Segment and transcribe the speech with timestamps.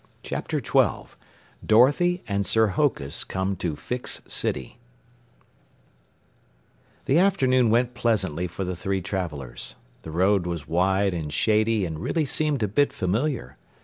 [0.23, 1.15] CHAPTER 12
[1.63, 4.79] DOROTHY AND SIR HOKUS COME TO FIX CITY
[7.05, 9.75] The afternoon went pleasantly for the three travelers.
[10.01, 13.57] The road was wide and shady and really seemed a bit familiar.